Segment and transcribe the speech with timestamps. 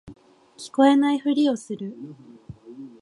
[0.57, 1.95] 聞こえないふりをする